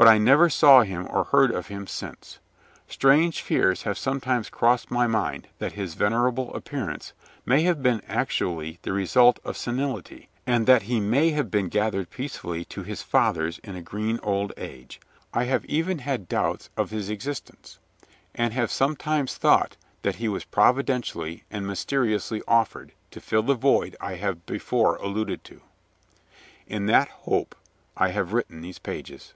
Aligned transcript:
But 0.00 0.06
I 0.06 0.16
never 0.16 0.48
saw 0.48 0.82
him 0.82 1.08
or 1.10 1.24
heard 1.24 1.50
of 1.50 1.66
him 1.66 1.88
since. 1.88 2.38
Strange 2.86 3.42
fears 3.42 3.82
have 3.82 3.98
sometimes 3.98 4.48
crossed 4.48 4.92
my 4.92 5.08
mind 5.08 5.48
that 5.58 5.72
his 5.72 5.94
venerable 5.94 6.54
appearance 6.54 7.12
may 7.44 7.62
have 7.62 7.82
been 7.82 8.00
actually 8.06 8.78
the 8.82 8.92
result 8.92 9.40
of 9.44 9.56
senility, 9.56 10.28
and 10.46 10.68
that 10.68 10.82
he 10.82 11.00
may 11.00 11.30
have 11.30 11.50
been 11.50 11.68
gathered 11.68 12.10
peacefully 12.10 12.64
to 12.66 12.84
his 12.84 13.02
fathers 13.02 13.58
in 13.64 13.74
a 13.74 13.82
green 13.82 14.20
old 14.22 14.52
age. 14.56 15.00
I 15.34 15.46
have 15.46 15.64
even 15.64 15.98
had 15.98 16.28
doubts 16.28 16.70
of 16.76 16.90
his 16.90 17.10
existence, 17.10 17.80
and 18.36 18.52
have 18.52 18.70
sometimes 18.70 19.34
thought 19.34 19.76
that 20.02 20.14
he 20.14 20.28
was 20.28 20.44
providentially 20.44 21.42
and 21.50 21.66
mysteriously 21.66 22.40
offered 22.46 22.92
to 23.10 23.20
fill 23.20 23.42
the 23.42 23.54
void 23.54 23.96
I 24.00 24.14
have 24.14 24.46
before 24.46 24.94
alluded 24.94 25.42
to. 25.42 25.60
In 26.68 26.86
that 26.86 27.08
hope 27.08 27.56
I 27.96 28.10
have 28.10 28.32
written 28.32 28.60
these 28.60 28.78
pages. 28.78 29.34